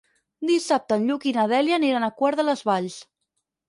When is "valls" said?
2.75-3.03